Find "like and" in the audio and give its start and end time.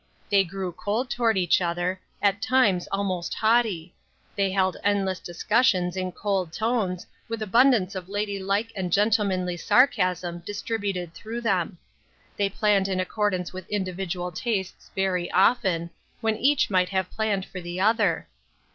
8.39-8.91